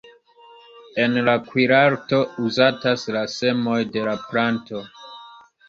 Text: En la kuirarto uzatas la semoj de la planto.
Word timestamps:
En 1.03 1.13
la 1.27 1.35
kuirarto 1.49 2.23
uzatas 2.47 3.05
la 3.19 3.23
semoj 3.37 3.79
de 3.99 4.09
la 4.11 4.19
planto. 4.27 4.85